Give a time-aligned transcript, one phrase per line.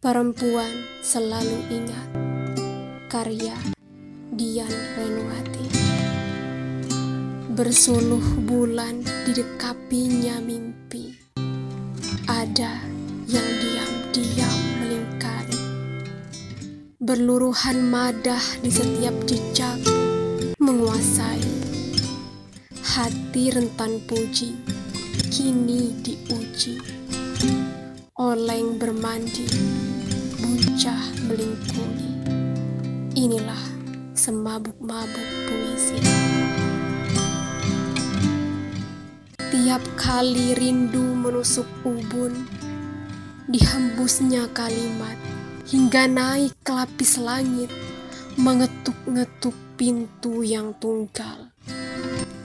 [0.00, 2.08] Perempuan selalu ingat
[3.12, 3.52] karya
[4.32, 5.68] Dian Renuati.
[7.52, 11.12] Bersuluh bulan didekapinya mimpi.
[12.24, 12.80] Ada
[13.28, 15.60] yang diam-diam melingkari.
[16.96, 19.84] Berluruhan madah di setiap jejak
[20.56, 21.44] menguasai.
[22.88, 24.56] Hati rentan puji
[25.28, 26.80] kini diuji.
[28.16, 29.48] Oleng bermandi
[30.70, 32.14] buncah melingkungi.
[33.18, 33.58] Inilah
[34.14, 35.98] semabuk-mabuk puisi.
[39.50, 42.46] Tiap kali rindu menusuk ubun,
[43.50, 45.18] dihembusnya kalimat
[45.66, 47.74] hingga naik ke lapis langit,
[48.38, 51.50] mengetuk-ngetuk pintu yang tunggal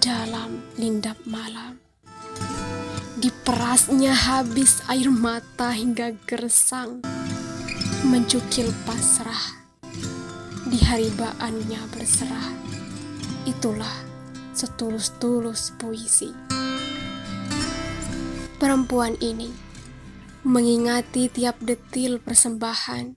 [0.00, 1.76] dalam lindap malam.
[3.20, 7.04] Diperasnya habis air mata hingga gersang
[8.04, 9.64] mencukil pasrah,
[10.68, 12.52] di haribaannya berserah.
[13.48, 13.96] Itulah
[14.52, 16.28] setulus-tulus puisi.
[18.60, 19.48] Perempuan ini
[20.44, 23.16] mengingati tiap detil persembahan,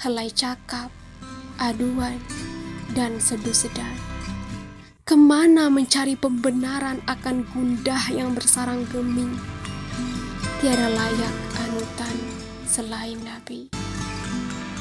[0.00, 0.88] helai cakap,
[1.60, 2.16] aduan,
[2.96, 4.00] dan seduh sedan.
[5.04, 9.36] Ke mana mencari pembenaran akan gundah yang bersarang geming?
[10.64, 11.36] Tiada layak
[11.68, 12.16] anutan
[12.64, 13.75] selain Nabi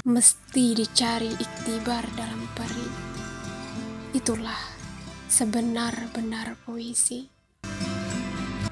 [0.05, 2.89] mesti dicari iktibar dalam peri.
[4.13, 4.61] Itulah
[5.25, 7.25] sebenar-benar puisi.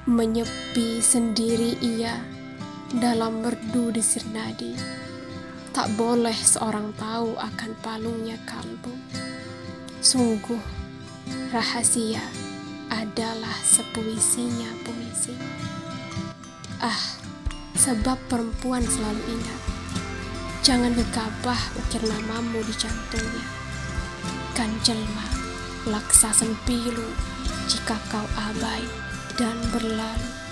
[0.06, 2.22] Menyepi sendiri ia
[2.94, 4.78] dalam merdu di sirnadi.
[5.74, 8.94] Tak boleh seorang tahu akan palungnya kalbu.
[9.98, 10.62] Sungguh,
[11.50, 12.22] rahasia
[12.94, 15.34] adalah sepuisinya puisi.
[16.78, 17.18] Ah,
[17.74, 19.73] sebab perempuan selalu ingat
[20.64, 23.44] Jangan gegabah ukir namamu di jantungnya.
[24.56, 25.28] Kan jelma,
[25.84, 27.04] laksa sempilu
[27.68, 28.80] jika kau abai
[29.36, 30.43] dan berlalu.